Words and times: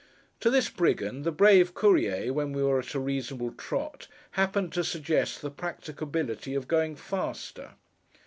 To 0.39 0.49
this 0.49 0.67
Brigand, 0.67 1.25
the 1.25 1.31
brave 1.31 1.75
Courier, 1.75 2.33
when 2.33 2.53
we 2.53 2.63
were 2.63 2.79
at 2.79 2.95
a 2.95 2.99
reasonable 2.99 3.51
trot, 3.51 4.07
happened 4.31 4.73
to 4.73 4.83
suggest 4.83 5.43
the 5.43 5.51
practicability 5.51 6.55
of 6.55 6.67
going 6.67 6.95
faster. 6.95 7.73